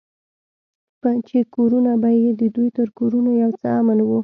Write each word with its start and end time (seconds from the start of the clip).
چې 1.27 1.37
کورونه 1.55 1.91
به 2.01 2.09
يې 2.21 2.31
د 2.41 2.43
دوى 2.55 2.69
تر 2.77 2.87
کورونو 2.99 3.31
يو 3.41 3.51
څه 3.59 3.67
امن 3.79 3.99
وو. 4.03 4.19